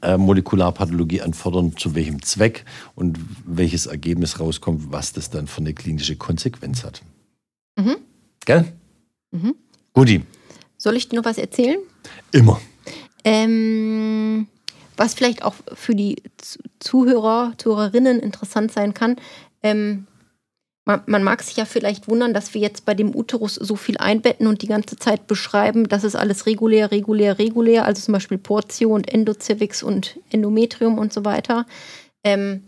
äh, 0.01 0.17
Molekularpathologie 0.17 1.21
anfordern, 1.21 1.75
zu 1.75 1.95
welchem 1.95 2.21
Zweck 2.21 2.65
und 2.95 3.19
welches 3.45 3.85
Ergebnis 3.85 4.39
rauskommt, 4.39 4.91
was 4.91 5.13
das 5.13 5.29
dann 5.29 5.47
für 5.47 5.61
eine 5.61 5.73
klinische 5.73 6.15
Konsequenz 6.15 6.83
hat. 6.83 7.01
Mhm. 7.75 7.97
Gell? 8.45 8.65
Mhm. 9.31 9.55
Guti. 9.93 10.23
Soll 10.77 10.95
ich 10.95 11.09
dir 11.09 11.17
noch 11.17 11.25
was 11.25 11.37
erzählen? 11.37 11.79
Immer. 12.31 12.59
Ähm, 13.23 14.47
was 14.95 15.13
vielleicht 15.13 15.43
auch 15.43 15.55
für 15.73 15.95
die 15.95 16.21
Zuhörer, 16.79 17.53
Zuhörerinnen 17.57 18.19
interessant 18.19 18.71
sein 18.71 18.93
kann. 18.93 19.17
Ähm, 19.63 20.07
man, 20.85 21.03
man, 21.05 21.23
mag 21.23 21.43
sich 21.43 21.57
ja 21.57 21.65
vielleicht 21.65 22.07
wundern, 22.07 22.33
dass 22.33 22.53
wir 22.53 22.61
jetzt 22.61 22.85
bei 22.85 22.93
dem 22.93 23.15
Uterus 23.15 23.55
so 23.55 23.75
viel 23.75 23.97
einbetten 23.97 24.47
und 24.47 24.61
die 24.61 24.67
ganze 24.67 24.97
Zeit 24.97 25.27
beschreiben, 25.27 25.87
das 25.87 26.03
ist 26.03 26.15
alles 26.15 26.47
regulär, 26.47 26.91
regulär, 26.91 27.37
regulär, 27.37 27.85
also 27.85 28.01
zum 28.01 28.13
Beispiel 28.13 28.37
Portio 28.37 28.89
und 28.89 29.07
Endozervix 29.07 29.83
und 29.83 30.19
Endometrium 30.31 30.97
und 30.97 31.13
so 31.13 31.25
weiter. 31.25 31.65
Ähm, 32.23 32.63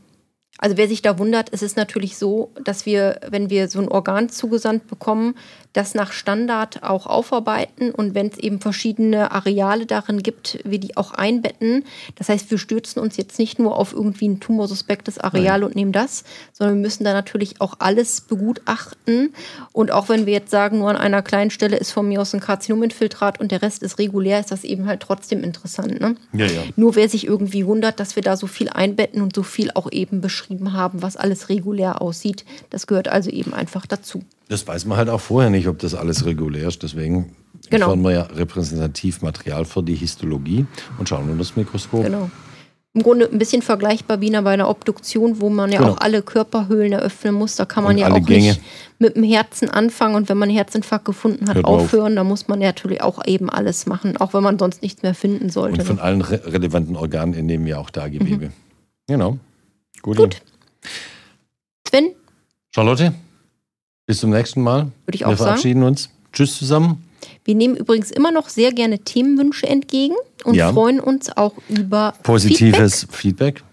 also 0.61 0.77
wer 0.77 0.87
sich 0.87 1.01
da 1.01 1.17
wundert, 1.17 1.49
es 1.51 1.63
ist 1.63 1.75
natürlich 1.75 2.17
so, 2.17 2.51
dass 2.63 2.85
wir, 2.85 3.19
wenn 3.27 3.49
wir 3.49 3.67
so 3.67 3.79
ein 3.79 3.87
Organ 3.87 4.29
zugesandt 4.29 4.87
bekommen, 4.87 5.33
das 5.73 5.95
nach 5.95 6.11
Standard 6.11 6.83
auch 6.83 7.07
aufarbeiten 7.07 7.91
und 7.91 8.13
wenn 8.13 8.27
es 8.27 8.37
eben 8.37 8.59
verschiedene 8.59 9.31
Areale 9.31 9.87
darin 9.87 10.21
gibt, 10.21 10.59
wir 10.63 10.79
die 10.79 10.97
auch 10.97 11.13
einbetten. 11.13 11.85
Das 12.15 12.29
heißt, 12.29 12.51
wir 12.51 12.59
stürzen 12.59 13.01
uns 13.01 13.17
jetzt 13.17 13.39
nicht 13.39 13.57
nur 13.57 13.77
auf 13.77 13.93
irgendwie 13.93 14.27
ein 14.27 14.39
tumorsuspektes 14.39 15.17
Areal 15.17 15.61
Nein. 15.61 15.63
und 15.63 15.75
nehmen 15.75 15.93
das, 15.93 16.25
sondern 16.51 16.75
wir 16.75 16.81
müssen 16.81 17.05
da 17.05 17.13
natürlich 17.13 17.59
auch 17.59 17.75
alles 17.79 18.21
begutachten. 18.21 19.33
Und 19.71 19.91
auch 19.91 20.09
wenn 20.09 20.27
wir 20.27 20.33
jetzt 20.33 20.51
sagen, 20.51 20.79
nur 20.79 20.89
an 20.89 20.97
einer 20.97 21.23
kleinen 21.23 21.49
Stelle 21.49 21.77
ist 21.77 21.91
von 21.91 22.07
mir 22.07 22.21
aus 22.21 22.35
ein 22.35 22.39
Karzinominfiltrat 22.39 23.39
und 23.39 23.51
der 23.51 23.63
Rest 23.63 23.81
ist 23.81 23.97
regulär, 23.97 24.39
ist 24.39 24.51
das 24.51 24.63
eben 24.63 24.85
halt 24.85 24.99
trotzdem 24.99 25.43
interessant. 25.43 25.99
Ne? 25.99 26.17
Ja, 26.33 26.45
ja. 26.45 26.61
Nur 26.75 26.95
wer 26.95 27.09
sich 27.09 27.25
irgendwie 27.25 27.65
wundert, 27.65 27.99
dass 27.99 28.15
wir 28.15 28.23
da 28.23 28.37
so 28.37 28.45
viel 28.45 28.69
einbetten 28.69 29.21
und 29.21 29.33
so 29.33 29.41
viel 29.41 29.71
auch 29.73 29.91
eben 29.91 30.21
beschrieben 30.21 30.50
haben, 30.73 31.01
was 31.01 31.17
alles 31.17 31.49
regulär 31.49 32.01
aussieht, 32.01 32.45
das 32.69 32.87
gehört 32.87 33.07
also 33.07 33.29
eben 33.29 33.53
einfach 33.53 33.85
dazu. 33.85 34.23
Das 34.49 34.67
weiß 34.67 34.85
man 34.85 34.97
halt 34.97 35.09
auch 35.09 35.21
vorher 35.21 35.49
nicht, 35.49 35.67
ob 35.67 35.79
das 35.79 35.95
alles 35.95 36.25
regulär 36.25 36.67
ist. 36.67 36.83
Deswegen 36.83 37.35
genau. 37.69 37.87
fahren 37.87 38.01
wir 38.01 38.11
ja 38.11 38.21
repräsentativ 38.23 39.21
Material 39.21 39.65
für 39.65 39.81
die 39.81 39.95
Histologie 39.95 40.65
und 40.97 41.07
schauen 41.07 41.23
unter 41.23 41.37
das 41.37 41.55
Mikroskop. 41.55 42.03
Genau. 42.03 42.29
Im 42.93 43.03
Grunde 43.03 43.29
ein 43.31 43.39
bisschen 43.39 43.61
vergleichbar 43.61 44.19
wie 44.19 44.29
bei 44.31 44.51
einer 44.51 44.69
Obduktion, 44.69 45.39
wo 45.39 45.49
man 45.49 45.71
ja 45.71 45.79
genau. 45.79 45.93
auch 45.93 45.97
alle 45.99 46.21
Körperhöhlen 46.21 46.91
eröffnen 46.91 47.35
muss. 47.35 47.55
Da 47.55 47.63
kann 47.63 47.85
man 47.85 47.93
und 47.93 47.99
ja 47.99 48.11
auch 48.11 48.25
Gänge. 48.25 48.47
nicht 48.49 48.61
mit 48.99 49.15
dem 49.15 49.23
Herzen 49.23 49.69
anfangen 49.69 50.15
und 50.15 50.27
wenn 50.27 50.37
man 50.37 50.49
einen 50.49 50.57
Herzinfarkt 50.57 51.05
gefunden 51.05 51.47
hat, 51.47 51.55
Hört 51.55 51.65
aufhören. 51.65 52.11
Auf. 52.11 52.15
Da 52.15 52.23
muss 52.25 52.47
man 52.49 52.59
ja 52.59 52.67
natürlich 52.67 53.01
auch 53.01 53.25
eben 53.25 53.49
alles 53.49 53.85
machen, 53.85 54.17
auch 54.17 54.33
wenn 54.33 54.43
man 54.43 54.59
sonst 54.59 54.81
nichts 54.81 55.03
mehr 55.03 55.15
finden 55.15 55.49
sollte. 55.49 55.79
Und 55.79 55.87
von 55.87 55.95
ne? 55.95 56.01
allen 56.01 56.21
re 56.21 56.41
relevanten 56.45 56.97
Organen 56.97 57.33
entnehmen 57.33 57.65
wir 57.65 57.79
auch 57.79 57.89
da 57.89 58.09
Gewebe. 58.09 58.47
Mhm. 58.47 58.53
Genau. 59.07 59.37
Gut. 60.01 60.17
Gut. 60.17 60.41
Sven? 61.87 62.15
Charlotte? 62.73 63.13
Bis 64.05 64.19
zum 64.19 64.31
nächsten 64.31 64.61
Mal. 64.61 64.91
Würde 65.05 65.15
ich 65.15 65.25
auch 65.25 65.31
Wir 65.31 65.37
verabschieden 65.37 65.81
sagen. 65.81 65.91
uns. 65.91 66.09
Tschüss 66.33 66.57
zusammen. 66.57 67.03
Wir 67.43 67.55
nehmen 67.55 67.75
übrigens 67.75 68.11
immer 68.11 68.31
noch 68.31 68.49
sehr 68.49 68.71
gerne 68.71 68.99
Themenwünsche 68.99 69.67
entgegen 69.67 70.15
und 70.43 70.53
ja. 70.55 70.71
freuen 70.71 70.99
uns 70.99 71.35
auch 71.35 71.53
über 71.69 72.13
positives 72.23 73.07
Feedback. 73.11 73.59
Feedback. 73.59 73.63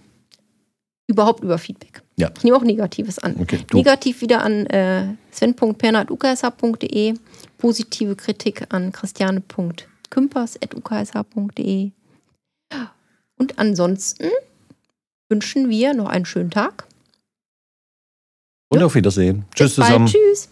Überhaupt 1.07 1.43
über 1.43 1.59
Feedback. 1.59 2.03
Ja. 2.17 2.31
Ich 2.37 2.45
nehme 2.45 2.57
auch 2.57 2.63
Negatives 2.63 3.19
an. 3.19 3.37
Okay, 3.41 3.61
Negativ 3.73 4.21
wieder 4.21 4.43
an 4.43 4.67
äh, 4.67 5.15
sven.perner.uksh.de. 5.31 7.15
Positive 7.57 8.17
Kritik 8.17 8.67
an 8.69 8.93
christiane.kümpers.uksh.de. 8.93 11.91
Und 13.39 13.59
ansonsten 13.59 14.29
wünschen 15.29 15.69
wir 15.69 15.95
noch 15.95 16.09
einen 16.09 16.25
schönen 16.25 16.51
Tag. 16.51 16.87
Und 18.71 18.83
auf 18.83 18.95
Wiedersehen. 18.95 19.45
Tschüss 19.55 19.75
zusammen. 19.75 20.07
Tschüss. 20.07 20.49